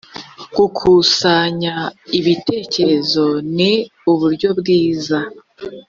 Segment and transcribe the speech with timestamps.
[0.55, 1.75] gukusanya
[2.19, 3.73] ibitekerezo ni
[4.11, 5.19] uburyo bwiza